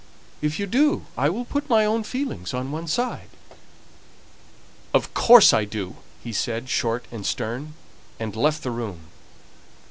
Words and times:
if 0.41 0.59
you 0.59 0.65
do, 0.65 1.05
I 1.15 1.29
will 1.29 1.45
put 1.45 1.69
my 1.69 1.85
own 1.85 2.01
feelings 2.01 2.55
on 2.55 2.71
one 2.71 2.87
side." 2.87 3.29
"Of 4.95 5.13
course 5.13 5.53
I 5.53 5.63
do!" 5.63 5.97
he 6.23 6.33
said, 6.33 6.69
short 6.69 7.05
and 7.11 7.23
stern, 7.23 7.75
and 8.19 8.35
left 8.35 8.63
the 8.63 8.71
room. 8.71 9.01